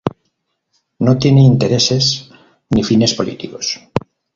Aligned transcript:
No 0.97 1.19
tiene 1.19 1.43
intereses, 1.43 2.31
ni 2.71 2.83
fines 2.83 3.13
políticos. 3.13 3.79